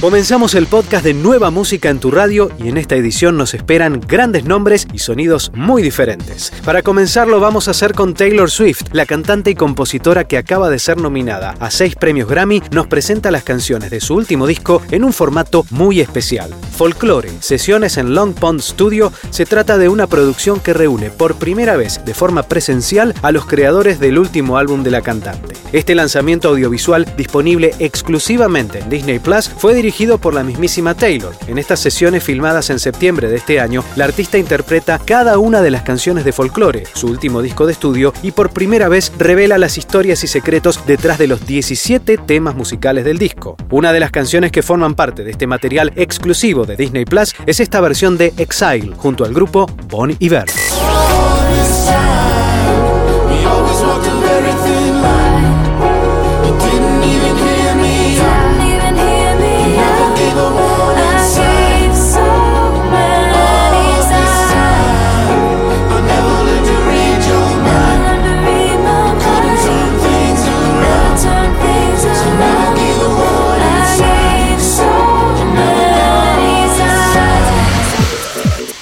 Comenzamos 0.00 0.54
el 0.54 0.66
podcast 0.66 1.02
de 1.02 1.14
Nueva 1.14 1.50
Música 1.50 1.88
en 1.88 1.98
tu 1.98 2.10
radio 2.10 2.50
y 2.58 2.68
en 2.68 2.76
esta 2.76 2.94
edición 2.94 3.38
nos 3.38 3.54
esperan 3.54 4.00
grandes 4.06 4.44
nombres 4.44 4.86
y 4.92 4.98
sonidos 4.98 5.50
muy 5.54 5.82
diferentes. 5.82 6.52
Para 6.64 6.82
comenzarlo 6.82 7.40
vamos 7.40 7.68
a 7.68 7.70
hacer 7.70 7.94
con 7.94 8.12
Taylor 8.12 8.50
Swift, 8.50 8.82
la 8.92 9.06
cantante 9.06 9.50
y 9.50 9.54
compositora 9.54 10.24
que 10.24 10.36
acaba 10.36 10.68
de 10.68 10.78
ser 10.78 10.98
nominada 10.98 11.54
a 11.58 11.70
seis 11.70 11.96
premios 11.96 12.28
Grammy, 12.28 12.62
nos 12.70 12.86
presenta 12.86 13.30
las 13.30 13.44
canciones 13.44 13.90
de 13.90 14.00
su 14.00 14.14
último 14.14 14.46
disco 14.46 14.82
en 14.90 15.04
un 15.04 15.12
formato 15.14 15.64
muy 15.70 16.00
especial. 16.00 16.50
Folklore, 16.76 17.30
sesiones 17.40 17.96
en 17.96 18.14
Long 18.14 18.34
Pond 18.34 18.60
Studio, 18.60 19.10
se 19.30 19.46
trata 19.46 19.78
de 19.78 19.88
una 19.88 20.06
producción 20.06 20.60
que 20.60 20.74
reúne 20.74 21.10
por 21.10 21.36
primera 21.36 21.76
vez 21.76 22.04
de 22.04 22.14
forma 22.14 22.42
presencial 22.42 23.14
a 23.22 23.32
los 23.32 23.46
creadores 23.46 24.00
del 24.00 24.18
último 24.18 24.58
álbum 24.58 24.82
de 24.82 24.90
la 24.90 25.00
cantante. 25.00 25.54
Este 25.72 25.94
lanzamiento 25.94 26.48
audiovisual, 26.50 27.06
disponible 27.16 27.74
exclusivamente 27.78 28.80
en 28.80 28.90
Disney 28.90 29.18
Plus, 29.18 29.48
fue 29.48 29.74
dirigido 29.84 30.16
por 30.16 30.32
la 30.32 30.42
mismísima 30.42 30.94
Taylor. 30.94 31.34
En 31.46 31.58
estas 31.58 31.78
sesiones 31.78 32.24
filmadas 32.24 32.70
en 32.70 32.78
septiembre 32.78 33.28
de 33.28 33.36
este 33.36 33.60
año, 33.60 33.84
la 33.96 34.06
artista 34.06 34.38
interpreta 34.38 34.98
cada 34.98 35.36
una 35.36 35.60
de 35.60 35.70
las 35.70 35.82
canciones 35.82 36.24
de 36.24 36.32
Folklore, 36.32 36.84
su 36.94 37.08
último 37.08 37.42
disco 37.42 37.66
de 37.66 37.72
estudio, 37.72 38.14
y 38.22 38.30
por 38.30 38.48
primera 38.48 38.88
vez 38.88 39.12
revela 39.18 39.58
las 39.58 39.76
historias 39.76 40.24
y 40.24 40.26
secretos 40.26 40.86
detrás 40.86 41.18
de 41.18 41.26
los 41.26 41.46
17 41.46 42.16
temas 42.16 42.54
musicales 42.54 43.04
del 43.04 43.18
disco. 43.18 43.58
Una 43.70 43.92
de 43.92 44.00
las 44.00 44.10
canciones 44.10 44.52
que 44.52 44.62
forman 44.62 44.94
parte 44.94 45.22
de 45.22 45.32
este 45.32 45.46
material 45.46 45.92
exclusivo 45.96 46.64
de 46.64 46.76
Disney 46.76 47.04
Plus 47.04 47.34
es 47.44 47.60
esta 47.60 47.82
versión 47.82 48.16
de 48.16 48.32
Exile, 48.38 48.94
junto 48.96 49.26
al 49.26 49.34
grupo 49.34 49.66
Bon 49.90 50.16
Iver. 50.18 50.46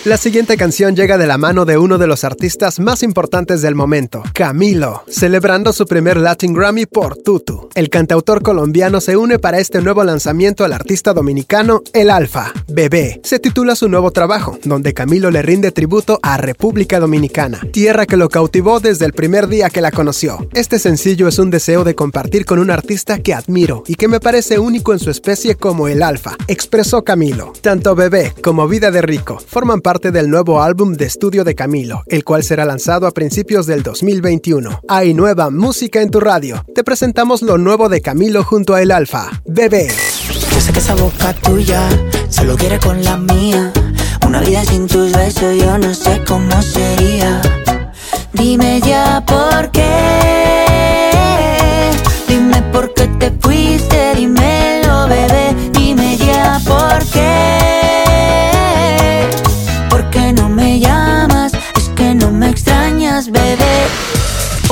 La 0.05 0.17
siguiente 0.17 0.57
canción 0.57 0.97
llega 0.97 1.17
de 1.17 1.29
la 1.29 1.39
mano 1.39 1.65
de 1.65 1.79
uno 1.79 1.97
de 1.97 2.09
los 2.09 2.25
artistas 2.25 2.81
más 2.81 3.05
importantes 3.05 3.63
del 3.63 3.77
momento, 3.77 4.25
Camilo, 4.35 5.05
celebrando 5.07 5.73
su 5.73 5.87
primer 5.87 6.17
Latin 6.17 6.55
Grammy 6.55 6.87
por 6.87 7.17
Tutu. 7.17 7.69
El 7.77 7.89
cantautor 7.89 8.43
colombiano 8.43 9.01
se 9.01 9.17
une 9.17 9.39
para 9.39 9.61
este 9.61 9.81
nuevo 9.81 10.03
lanzamiento 10.03 10.65
al 10.65 10.73
artista 10.73 11.13
dominicano 11.13 11.83
El 11.93 12.11
Alfa, 12.11 12.53
Bebé. 12.73 13.21
Se 13.23 13.39
titula 13.39 13.77
su 13.77 13.89
nuevo 13.89 14.11
trabajo, 14.11 14.59
donde 14.65 14.95
Camilo 14.95 15.31
le 15.31 15.43
rinde 15.43 15.73
tributo 15.73 16.19
a 16.23 16.37
República 16.37 17.01
Dominicana, 17.01 17.61
tierra 17.73 18.07
que 18.07 18.17
lo 18.17 18.29
cautivó 18.29 18.81
desde 18.81 19.05
el 19.05 19.13
primer 19.13 19.49
día 19.49 19.71
que 19.71 19.81
la 19.81 19.91
conoció. 19.91 20.47
Este 20.55 20.79
sencillo 20.79 21.29
es 21.29 21.39
un 21.39 21.51
deseo 21.51 21.85
de 21.85 21.95
compartir 21.95 22.45
con 22.45 22.59
un 22.59 22.71
artista 22.71 23.19
que 23.19 23.35
admiro 23.35 23.85
y 23.87 23.95
que 23.97 24.09
me 24.09 24.21
parece 24.21 24.59
único 24.59 24.93
en 24.93 24.99
su 24.99 25.11
especie 25.11 25.55
como 25.57 25.89
El 25.89 26.03
Alfa, 26.03 26.37
expresó 26.49 27.05
Camilo. 27.05 27.53
Tanto 27.61 27.95
Bebé 27.95 28.35
como 28.43 28.67
Vida 28.69 28.91
de 28.91 29.03
Rico 29.03 29.39
forman 29.47 29.81
parte 29.81 30.11
del 30.11 30.31
nuevo 30.31 30.63
álbum 30.63 30.95
de 30.95 31.05
estudio 31.05 31.45
de 31.45 31.55
Camilo, 31.55 32.03
el 32.07 32.25
cual 32.25 32.43
será 32.43 32.65
lanzado 32.65 33.07
a 33.07 33.13
principios 33.13 33.67
del 33.67 33.83
2021. 33.83 34.81
Hay 34.89 35.15
nueva 35.15 35.51
música 35.51 36.01
en 36.01 36.11
tu 36.11 36.21
radio. 36.21 36.65
Te 36.75 36.85
presentamos 36.85 37.43
lo 37.43 37.59
nuevo 37.59 37.89
de 37.89 38.01
Camilo 38.01 38.45
junto 38.45 38.75
a 38.75 38.83
El 38.83 38.91
Alfa. 38.91 39.29
Bebé. 39.45 39.89
Yo 40.29 40.61
sé 40.61 40.73
que 40.73 40.79
esa 40.79 40.95
boca 40.95 41.33
tuya 41.35 41.89
solo 42.29 42.57
quiere 42.57 42.79
con 42.79 43.03
la 43.03 43.17
mía. 43.17 43.73
Una 44.27 44.41
vida 44.41 44.65
sin 44.65 44.87
tus 44.87 45.13
besos 45.13 45.57
yo 45.59 45.79
no 45.79 45.95
sé 45.95 46.23
cómo 46.27 46.63
sería. 46.63 47.12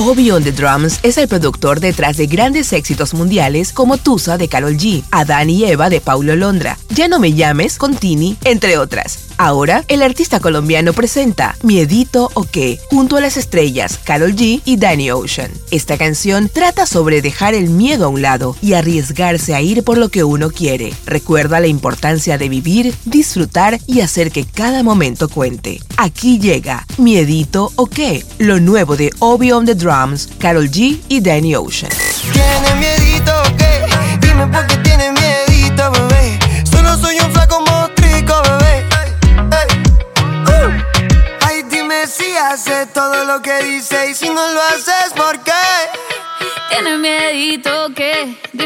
Obi 0.03 0.31
on 0.31 0.43
the 0.43 0.51
Drums 0.51 0.99
es 1.03 1.19
el 1.19 1.29
productor 1.29 1.79
detrás 1.79 2.17
de 2.17 2.27
grandes 2.27 2.73
éxitos 2.73 3.13
mundiales 3.13 3.71
como 3.71 3.99
Tusa 3.99 4.39
de 4.39 4.49
Carol 4.49 4.79
G, 4.79 5.05
Adán 5.11 5.51
y 5.51 5.65
Eva 5.65 5.91
de 5.91 6.01
Paulo 6.01 6.37
Londra, 6.37 6.79
Ya 6.89 7.07
no 7.07 7.19
me 7.19 7.35
llames 7.35 7.77
con 7.77 7.95
Tini, 7.95 8.39
entre 8.45 8.79
otras. 8.79 9.30
Ahora, 9.43 9.87
el 9.89 10.03
artista 10.03 10.39
colombiano 10.39 10.93
presenta 10.93 11.57
Miedito 11.63 12.31
o 12.35 12.45
qué, 12.45 12.79
junto 12.91 13.17
a 13.17 13.23
las 13.23 13.39
estrellas 13.39 13.99
Carol 14.05 14.37
G 14.37 14.61
y 14.67 14.77
Danny 14.77 15.11
Ocean. 15.11 15.51
Esta 15.71 15.97
canción 15.97 16.51
trata 16.53 16.85
sobre 16.85 17.23
dejar 17.23 17.55
el 17.55 17.71
miedo 17.71 18.05
a 18.05 18.09
un 18.09 18.21
lado 18.21 18.55
y 18.61 18.75
arriesgarse 18.75 19.55
a 19.55 19.63
ir 19.63 19.83
por 19.83 19.97
lo 19.97 20.11
que 20.11 20.25
uno 20.25 20.51
quiere. 20.51 20.93
Recuerda 21.07 21.59
la 21.59 21.69
importancia 21.69 22.37
de 22.37 22.51
vivir, 22.51 22.95
disfrutar 23.07 23.81
y 23.87 24.03
hacer 24.03 24.31
que 24.31 24.45
cada 24.45 24.83
momento 24.83 25.31
cuente. 25.31 25.81
Aquí 25.97 26.39
llega 26.39 26.87
Miedito 26.99 27.73
o 27.77 27.87
qué, 27.87 28.27
lo 28.37 28.61
nuevo 28.61 28.99
de 28.99 29.11
Obi 29.21 29.53
on 29.53 29.65
the 29.65 29.75
Drums, 29.75 30.29
Carol 30.39 30.71
G 30.71 30.99
y 31.09 31.21
Danny 31.23 31.55
Ocean. 31.55 31.91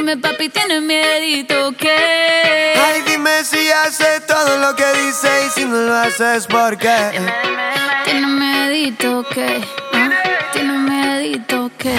Dime 0.04 0.18
papi, 0.18 0.50
¿tiene 0.50 0.82
miedito 0.82 1.72
qué? 1.78 2.74
Ay, 2.76 3.00
dime 3.06 3.42
si 3.42 3.70
hace 3.70 4.20
todo 4.28 4.58
lo 4.58 4.76
que 4.76 4.84
dice 5.02 5.30
y 5.46 5.50
si 5.58 5.64
no 5.64 5.78
lo 5.78 5.94
haces, 5.94 6.46
¿por 6.46 6.76
qué? 6.76 7.10
Tiene 8.04 8.26
miedito 8.26 9.24
qué? 9.32 9.64
¿Ah? 9.94 10.10
Tiene 10.52 10.76
miedito 10.76 11.70
qué? 11.78 11.94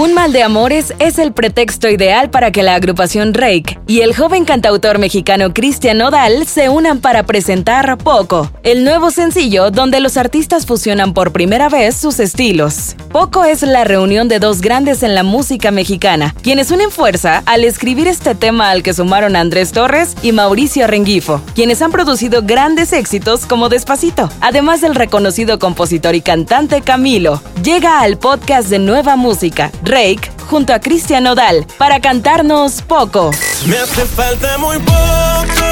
Un 0.00 0.14
mal 0.14 0.32
de 0.32 0.42
amores 0.42 0.94
es 0.98 1.18
el 1.18 1.34
pretexto 1.34 1.86
ideal 1.86 2.30
para 2.30 2.52
que 2.52 2.62
la 2.62 2.74
agrupación 2.74 3.34
Rake 3.34 3.78
y 3.86 4.00
el 4.00 4.16
joven 4.16 4.46
cantautor 4.46 4.98
mexicano 4.98 5.52
Cristian 5.52 5.98
Nodal 5.98 6.46
se 6.46 6.70
unan 6.70 7.00
para 7.00 7.24
presentar 7.24 7.98
Poco, 7.98 8.50
el 8.62 8.82
nuevo 8.82 9.10
sencillo 9.10 9.70
donde 9.70 10.00
los 10.00 10.16
artistas 10.16 10.64
fusionan 10.64 11.12
por 11.12 11.32
primera 11.32 11.68
vez 11.68 11.96
sus 11.96 12.18
estilos. 12.18 12.96
Poco 13.12 13.44
es 13.44 13.60
la 13.60 13.84
reunión 13.84 14.28
de 14.28 14.38
dos 14.38 14.62
grandes 14.62 15.02
en 15.02 15.14
la 15.14 15.22
música 15.22 15.70
mexicana, 15.70 16.34
quienes 16.42 16.70
unen 16.70 16.90
fuerza 16.90 17.42
al 17.44 17.64
escribir 17.64 18.08
este 18.08 18.34
tema 18.34 18.70
al 18.70 18.82
que 18.82 18.94
sumaron 18.94 19.36
Andrés 19.36 19.70
Torres 19.72 20.16
y 20.22 20.32
Mauricio 20.32 20.86
Rengifo, 20.86 21.42
quienes 21.54 21.82
han 21.82 21.92
producido 21.92 22.40
grandes 22.42 22.94
éxitos 22.94 23.44
como 23.44 23.68
Despacito, 23.68 24.30
además 24.40 24.80
del 24.80 24.94
reconocido 24.94 25.58
compositor 25.58 26.14
y 26.14 26.22
cantante 26.22 26.80
Camilo. 26.80 27.42
Llega 27.62 28.00
al 28.00 28.16
podcast 28.16 28.70
de 28.70 28.78
Nueva 28.78 29.16
Música 29.16 29.70
Drake 29.90 30.30
junto 30.46 30.72
a 30.72 30.78
Cristian 30.78 31.24
Nodal 31.24 31.66
para 31.76 31.98
cantarnos 31.98 32.80
poco. 32.80 33.32
Me 33.66 33.76
hace 33.76 34.06
falta 34.06 34.56
muy 34.58 34.78
poco 34.78 35.66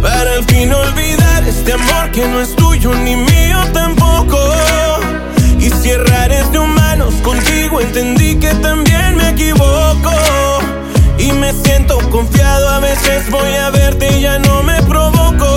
para 0.00 0.34
al 0.34 0.44
fin 0.44 0.72
olvidar 0.72 1.42
este 1.48 1.72
amor 1.72 2.12
que 2.12 2.24
no 2.28 2.40
es 2.40 2.54
tuyo 2.54 2.94
ni 2.94 3.16
mío 3.16 3.58
tampoco. 3.72 4.38
Y 5.58 5.70
si 5.70 5.90
errar 5.90 6.30
es 6.30 6.52
de 6.52 6.60
humanos, 6.60 7.14
contigo 7.24 7.80
entendí 7.80 8.36
que 8.36 8.54
también 8.54 9.16
me 9.16 9.30
equivoco. 9.30 10.12
Y 11.18 11.32
me 11.32 11.52
siento 11.52 11.98
confiado, 12.10 12.68
a 12.68 12.78
veces 12.78 13.28
voy 13.28 13.54
a 13.54 13.70
verte 13.70 14.18
y 14.18 14.20
ya 14.20 14.38
no 14.38 14.62
me 14.62 14.80
provoco. 14.84 15.48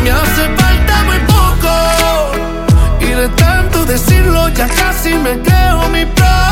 Me 0.00 0.12
hace 0.12 0.44
falta 0.56 1.02
muy 1.02 1.18
poco. 1.26 3.00
Y 3.00 3.06
de 3.06 3.28
tanto 3.30 3.84
decirlo 3.84 4.48
ya 4.50 4.68
casi 4.68 5.14
me 5.14 5.42
creo 5.42 5.88
mi 5.88 6.04
mentira. 6.04 6.47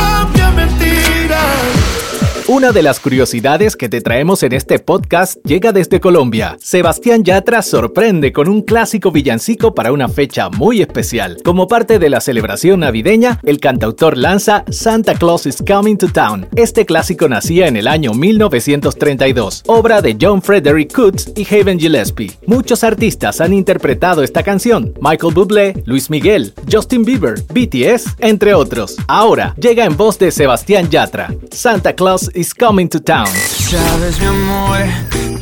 Una 2.57 2.73
de 2.73 2.83
las 2.83 3.01
curiosidades 3.01 3.77
que 3.77 3.91
te 3.91 4.01
traemos 4.01 4.43
en 4.43 4.55
este 4.55 4.79
podcast 4.79 5.37
llega 5.45 5.73
desde 5.73 6.01
Colombia. 6.01 6.57
Sebastián 6.59 7.23
Yatra 7.23 7.61
sorprende 7.61 8.33
con 8.33 8.49
un 8.49 8.63
clásico 8.63 9.13
villancico 9.13 9.75
para 9.75 9.93
una 9.93 10.09
fecha 10.09 10.49
muy 10.49 10.81
especial. 10.81 11.37
Como 11.45 11.69
parte 11.69 11.99
de 11.99 12.09
la 12.09 12.23
celebración 12.23 12.81
navideña, 12.81 13.41
el 13.45 13.61
cantautor 13.61 14.17
lanza 14.17 14.65
Santa 14.71 15.17
Claus 15.17 15.45
is 15.45 15.63
Coming 15.69 15.99
to 15.99 16.09
Town. 16.09 16.49
Este 16.57 16.87
clásico 16.87 17.29
nacía 17.29 17.69
en 17.69 17.77
el 17.77 17.87
año 17.87 18.15
1932, 18.15 19.65
obra 19.67 20.01
de 20.01 20.17
John 20.19 20.41
Frederick 20.41 20.95
Coots 20.95 21.33
y 21.37 21.47
Haven 21.55 21.79
Gillespie. 21.79 22.33
Muchos 22.47 22.85
artistas 22.85 23.43
han 23.43 23.53
interpretado 23.53 24.23
esta 24.23 24.43
canción: 24.43 24.95
Michael 25.03 25.35
Bublé, 25.35 25.83
Luis 25.85 26.09
Miguel, 26.09 26.55
Justin 26.73 27.05
Bieber, 27.05 27.35
BTS, 27.53 28.17
entre 28.21 28.55
otros. 28.55 28.97
Ahora 29.09 29.55
llega 29.59 29.85
en 29.85 29.99
voz 29.99 30.19
de 30.19 30.31
Sebastián 30.31 30.89
Yatra. 30.89 31.35
Santa 31.51 31.95
Claus 31.95 32.31
is 32.35 32.46
coming 32.55 32.89
to 32.89 33.01
town. 33.01 33.27
Sabes, 33.27 34.21
mi 34.21 34.27
amor, 34.27 34.79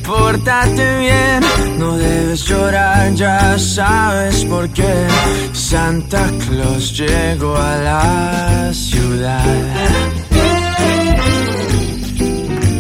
pórtate 0.05 0.99
bien. 0.99 1.43
No 1.79 1.97
debes 1.97 2.45
llorar, 2.45 3.15
ya 3.15 3.59
sabes 3.59 4.45
por 4.45 4.69
qué. 4.71 5.06
Santa 5.53 6.31
Claus 6.47 6.97
llegó 6.97 7.56
a 7.56 7.77
la 7.77 8.73
ciudad. 8.73 9.45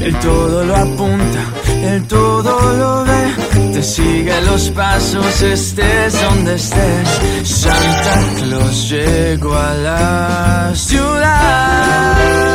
El 0.00 0.14
todo 0.20 0.64
lo 0.64 0.76
apunta, 0.76 1.44
el 1.82 2.06
todo 2.06 2.76
lo 2.76 3.04
ve. 3.04 3.72
Te 3.72 3.82
sigue 3.82 4.40
los 4.42 4.68
pasos, 4.70 5.42
estés 5.42 6.22
donde 6.22 6.54
estés. 6.54 7.08
Santa 7.42 8.20
Claus 8.38 8.90
llegó 8.90 9.54
a 9.54 9.74
la 9.74 10.72
ciudad. 10.74 12.53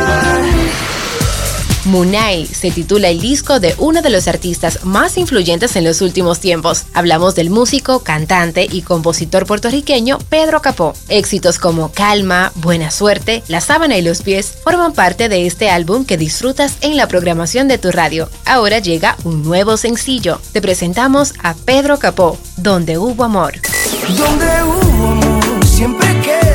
Munay 1.84 2.46
se 2.46 2.70
titula 2.70 3.08
el 3.08 3.20
disco 3.20 3.60
de 3.60 3.74
uno 3.78 4.02
de 4.02 4.10
los 4.10 4.28
artistas 4.28 4.84
más 4.84 5.16
influyentes 5.16 5.76
en 5.76 5.84
los 5.84 6.02
últimos 6.02 6.40
tiempos. 6.40 6.84
Hablamos 6.92 7.34
del 7.34 7.50
músico, 7.50 8.00
cantante 8.00 8.66
y 8.70 8.82
compositor 8.82 9.46
puertorriqueño 9.46 10.18
Pedro 10.28 10.60
Capó. 10.60 10.94
Éxitos 11.08 11.58
como 11.58 11.90
Calma, 11.92 12.52
Buena 12.56 12.90
Suerte, 12.90 13.42
La 13.48 13.60
Sábana 13.60 13.96
y 13.96 14.02
los 14.02 14.22
Pies 14.22 14.52
forman 14.62 14.92
parte 14.92 15.28
de 15.28 15.46
este 15.46 15.70
álbum 15.70 16.04
que 16.04 16.16
disfrutas 16.16 16.76
en 16.82 16.96
la 16.96 17.08
programación 17.08 17.68
de 17.68 17.78
tu 17.78 17.90
radio. 17.90 18.28
Ahora 18.44 18.78
llega 18.78 19.16
un 19.24 19.42
nuevo 19.42 19.76
sencillo. 19.76 20.40
Te 20.52 20.60
presentamos 20.60 21.34
a 21.42 21.54
Pedro 21.54 21.98
Capó, 21.98 22.38
Donde 22.56 22.98
hubo 22.98 23.24
amor. 23.24 23.54
Donde 24.16 24.62
hubo 24.64 25.08
amor, 25.08 25.66
siempre 25.66 26.20
queda 26.20 26.49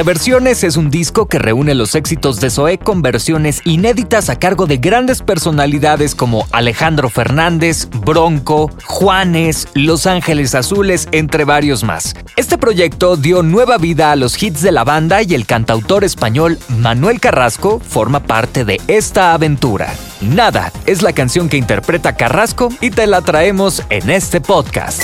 Reversiones 0.00 0.64
es 0.64 0.78
un 0.78 0.88
disco 0.88 1.26
que 1.26 1.38
reúne 1.38 1.74
los 1.74 1.94
éxitos 1.94 2.40
de 2.40 2.48
Zoé 2.48 2.78
con 2.78 3.02
versiones 3.02 3.60
inéditas 3.66 4.30
a 4.30 4.38
cargo 4.38 4.64
de 4.64 4.78
grandes 4.78 5.20
personalidades 5.20 6.14
como 6.14 6.46
Alejandro 6.52 7.10
Fernández, 7.10 7.86
Bronco, 7.90 8.70
Juanes, 8.86 9.68
Los 9.74 10.06
Ángeles 10.06 10.54
Azules, 10.54 11.06
entre 11.12 11.44
varios 11.44 11.84
más. 11.84 12.14
Este 12.36 12.56
proyecto 12.56 13.18
dio 13.18 13.42
nueva 13.42 13.76
vida 13.76 14.10
a 14.10 14.16
los 14.16 14.42
hits 14.42 14.62
de 14.62 14.72
la 14.72 14.84
banda 14.84 15.20
y 15.20 15.34
el 15.34 15.44
cantautor 15.44 16.02
español 16.02 16.58
Manuel 16.70 17.20
Carrasco 17.20 17.78
forma 17.78 18.20
parte 18.20 18.64
de 18.64 18.80
esta 18.88 19.34
aventura. 19.34 19.92
Nada 20.22 20.72
es 20.86 21.02
la 21.02 21.12
canción 21.12 21.50
que 21.50 21.58
interpreta 21.58 22.16
Carrasco 22.16 22.70
y 22.80 22.88
te 22.88 23.06
la 23.06 23.20
traemos 23.20 23.82
en 23.90 24.08
este 24.08 24.40
podcast. 24.40 25.02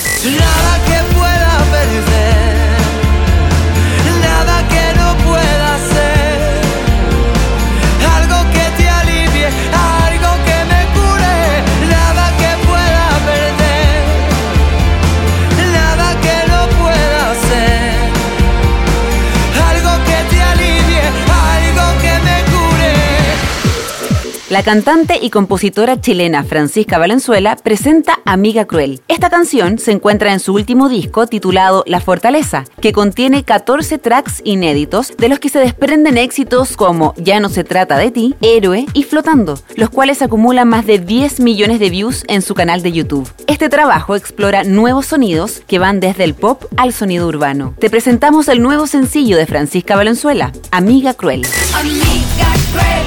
La 24.49 24.63
cantante 24.63 25.19
y 25.21 25.31
compositora 25.31 26.01
chilena 26.01 26.45
Francisca 26.45 26.99
Valenzuela 26.99 27.57
presenta 27.57 28.21
Amiga 28.25 28.65
Cruel. 28.65 29.01
Esta 29.09 29.29
canción 29.29 29.81
se 29.81 29.91
encuentra 29.91 30.33
en 30.33 30.39
su 30.39 30.55
último 30.55 30.89
disco 30.89 31.27
titulado 31.27 31.83
La 31.85 31.99
Fortaleza, 31.99 32.63
que 32.81 32.93
contiene 32.93 33.43
14 33.43 33.99
tracks 33.99 34.43
inéditos 34.45 35.17
de 35.19 35.29
los 35.29 35.41
que 35.41 35.49
se 35.49 35.59
desprenden 35.59 36.17
éxitos 36.17 36.77
como 36.77 37.13
Ya 37.17 37.41
no 37.41 37.49
se 37.49 37.65
trata 37.65 37.99
de 37.99 38.13
ti, 38.13 38.37
Héroe 38.41 38.87
y 38.93 39.03
Flotando, 39.03 39.59
los 39.75 39.91
cuales 39.91 40.23
acumulan 40.23 40.69
más 40.69 40.87
de 40.87 41.01
10 41.01 41.41
millones 41.41 41.81
de 41.81 41.91
views 41.91 42.23
en 42.29 42.41
su 42.41 42.55
canal 42.55 42.85
de 42.85 42.93
YouTube. 42.93 43.29
Este 43.49 43.69
trabajo 43.69 44.15
explora 44.15 44.63
nuevos 44.63 45.07
sonidos 45.07 45.63
que 45.67 45.81
van 45.81 45.99
desde 45.99 46.23
el 46.23 46.35
pop 46.35 46.67
al 46.77 46.93
sonido 46.93 47.27
urbano. 47.27 47.75
Te 47.81 47.91
presentamos 47.91 48.47
el 48.47 48.63
nuevo 48.63 48.87
sencillo 48.87 49.37
de 49.39 49.47
Francisca 49.47 49.97
Valenzuela, 49.97 50.53
Amiga 50.71 51.15
Cruel. 51.15 51.45
Amiga 51.75 52.47
cruel, 52.71 53.06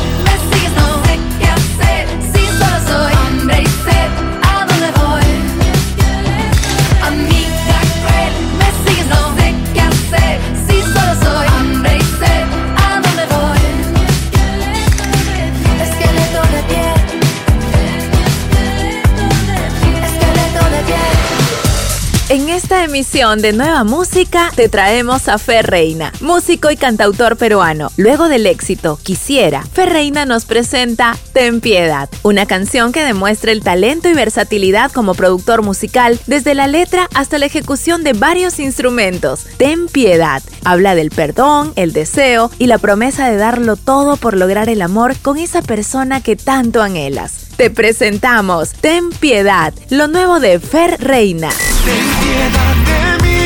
En 22.30 22.48
esta 22.48 22.84
emisión 22.84 23.42
de 23.42 23.54
Nueva 23.54 23.84
Música 23.84 24.52
te 24.56 24.70
traemos 24.70 25.28
a 25.28 25.40
Fer 25.40 25.66
Reina, 25.66 26.14
músico 26.22 26.70
y 26.70 26.78
cantautor 26.78 27.38
peruano. 27.38 27.92
Luego 27.98 28.30
del 28.30 28.46
éxito 28.46 29.00
Quisiera, 29.02 29.64
Fer 29.64 29.90
Reina 29.90 30.28
nos 30.28 30.46
presenta 30.46 31.18
Ten 31.34 31.60
Piedad, 31.60 32.08
una 32.22 32.46
canción 32.46 32.92
que 32.92 33.04
demuestra 33.04 33.52
el 33.52 33.64
talento 33.64 34.10
y 34.10 34.14
versatilidad 34.14 34.92
como 34.92 35.16
productor 35.16 35.64
musical 35.64 36.20
desde 36.28 36.54
la 36.54 36.68
letra 36.68 37.10
hasta 37.16 37.40
la 37.40 37.48
ejecución 37.48 38.04
de 38.04 38.14
varios 38.14 38.60
instrumentos. 38.60 39.48
Ten 39.58 39.88
Piedad 39.88 40.44
habla 40.64 40.94
del 40.94 41.10
perdón, 41.10 41.74
el 41.78 41.94
deseo 41.94 42.52
y 42.60 42.68
la 42.68 42.78
promesa 42.78 43.28
de 43.28 43.38
darlo 43.38 43.76
todo 43.76 44.18
por 44.18 44.38
lograr 44.38 44.70
el 44.70 44.84
amor 44.84 45.18
con 45.18 45.40
esa 45.40 45.64
persona 45.64 46.22
que 46.22 46.36
tanto 46.36 46.84
anhelas. 46.84 47.48
Te 47.58 47.72
presentamos 47.72 48.74
Ten 48.74 49.10
Piedad, 49.10 49.74
lo 49.90 50.08
nuevo 50.08 50.40
de 50.40 50.60
Fer 50.60 51.02
Reina. 51.02 51.50
Piedad 51.84 52.76
de 52.90 53.24
mí. 53.24 53.40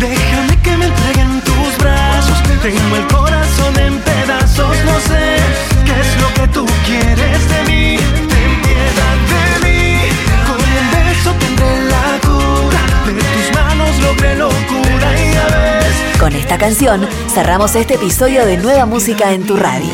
Déjame 0.00 0.60
que 0.62 0.76
me 0.76 0.86
entreguen 0.86 1.40
tus 1.42 1.78
brazos. 1.78 2.38
Tengo 2.62 2.96
el 2.96 3.06
corazón 3.06 3.78
en 3.78 3.98
pedazos. 4.00 4.76
No 4.84 4.98
sé 5.00 5.36
qué 5.84 6.00
es 6.00 6.20
lo 6.20 6.34
que 6.34 6.48
tú 6.48 6.66
quieres 6.86 7.48
de 7.48 7.62
mí. 7.70 7.96
Ten 8.28 8.62
piedad 8.62 9.18
de 9.32 9.66
mí. 9.66 10.10
Con 10.46 10.56
un 10.56 10.90
beso 10.90 11.32
tendré 11.38 11.84
la 11.84 12.18
cura. 12.26 12.82
De 13.06 13.22
tus 13.22 13.54
manos 13.54 13.98
logré 14.02 14.34
locura 14.34 15.08
y 15.14 15.36
a 15.36 15.46
veces. 15.46 16.18
Con 16.20 16.32
esta 16.34 16.58
canción 16.58 17.06
cerramos 17.32 17.74
este 17.76 17.94
episodio 17.94 18.44
de 18.44 18.56
Nueva 18.56 18.86
Música 18.86 19.32
en 19.32 19.46
tu 19.46 19.56
radio. 19.56 19.92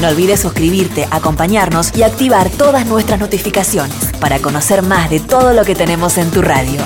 No 0.00 0.08
olvides 0.08 0.40
suscribirte, 0.40 1.06
acompañarnos 1.10 1.96
y 1.96 2.02
activar 2.02 2.50
todas 2.50 2.86
nuestras 2.86 3.20
notificaciones 3.20 4.11
para 4.22 4.38
conocer 4.38 4.82
más 4.82 5.10
de 5.10 5.18
todo 5.18 5.52
lo 5.52 5.64
que 5.64 5.74
tenemos 5.74 6.16
en 6.16 6.30
tu 6.30 6.42
radio. 6.42 6.80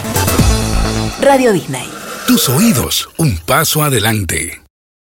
Radio 1.20 1.52
Disney. 1.52 1.86
Tus 2.26 2.48
oídos, 2.48 3.10
un 3.18 3.36
paso 3.36 3.82
adelante. 3.82 4.65